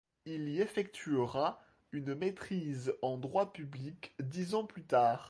Il 0.25 0.49
y 0.49 0.61
effectuera 0.61 1.61
une 1.91 2.15
maîtrise 2.15 2.91
en 3.03 3.19
droit 3.19 3.53
public 3.53 4.15
dix 4.19 4.55
ans 4.55 4.65
plus 4.65 4.81
tard. 4.83 5.19